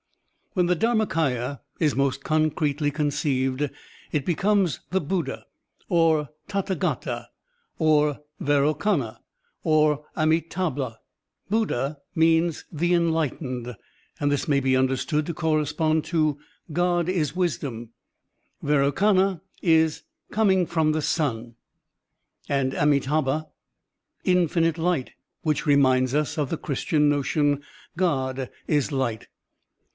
[0.53, 3.69] When the DharmaMya is most concretely conceived
[4.11, 5.45] it becomes the Buddha,
[5.87, 7.27] or Tathdgata,
[7.77, 9.19] or Vairochana,
[9.63, 10.97] or Amitdbha.
[11.49, 13.77] Buddha means "the enlightened,"
[14.19, 16.37] and this may be tmderstood to correspond to
[16.73, 17.91] "God is wisdom."
[18.61, 21.55] Vairochana is "coming from the sun,"
[22.49, 23.47] and Amit5,bha,
[24.25, 25.11] "infinite light,"
[25.43, 27.63] which reminds us of the Chris tian notion,
[27.95, 29.27] "(rod is light."